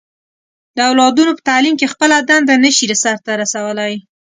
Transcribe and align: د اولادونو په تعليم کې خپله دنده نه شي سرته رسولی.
د 0.75 0.77
اولادونو 0.89 1.31
په 1.35 1.41
تعليم 1.49 1.75
کې 1.79 1.91
خپله 1.93 2.15
دنده 2.29 2.55
نه 2.63 2.71
شي 2.77 2.85
سرته 3.03 3.31
رسولی. 3.41 3.93